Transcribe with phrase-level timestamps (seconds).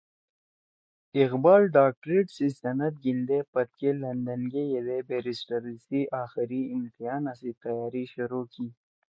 [1.23, 8.03] اقبال ڈاکٹریٹ سی سند گھیِندے پدکے لندن گے یِدے بیرسٹری سی آخری امتحانا سی تیاری
[8.13, 8.67] شروع کی